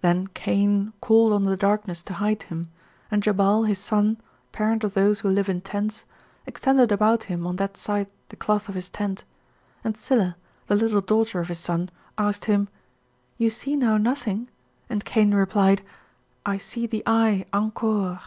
[0.00, 2.70] Then Cain called on the darkness to hide him,
[3.10, 4.16] and Jabal, his son,
[4.50, 6.06] parent of those who live in tents,
[6.46, 9.24] extended about him on that side the cloth of his tent,
[9.84, 10.36] and Tsilla,
[10.68, 12.70] the little daughter of his son, asked him,
[13.36, 14.48] 'You see now nothing?'
[14.88, 15.82] and Cain replied,
[16.46, 18.20] 'I see the Eye, encore!'